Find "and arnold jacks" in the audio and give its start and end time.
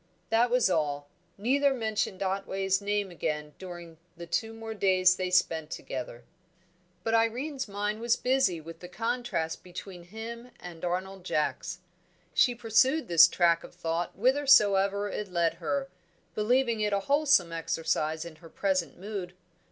10.59-11.81